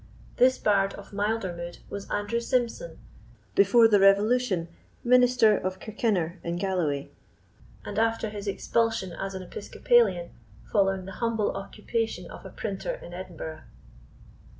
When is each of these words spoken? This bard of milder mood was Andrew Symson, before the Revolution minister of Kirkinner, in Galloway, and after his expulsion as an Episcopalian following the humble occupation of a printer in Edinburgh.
This 0.37 0.57
bard 0.57 0.95
of 0.95 1.13
milder 1.13 1.55
mood 1.55 1.77
was 1.87 2.09
Andrew 2.09 2.39
Symson, 2.39 2.97
before 3.53 3.87
the 3.87 3.99
Revolution 3.99 4.67
minister 5.03 5.55
of 5.55 5.77
Kirkinner, 5.79 6.39
in 6.43 6.55
Galloway, 6.55 7.11
and 7.85 7.99
after 7.99 8.29
his 8.31 8.47
expulsion 8.47 9.11
as 9.13 9.35
an 9.35 9.43
Episcopalian 9.43 10.31
following 10.65 11.05
the 11.05 11.11
humble 11.21 11.55
occupation 11.55 12.25
of 12.31 12.47
a 12.47 12.49
printer 12.49 12.95
in 12.95 13.13
Edinburgh. 13.13 13.61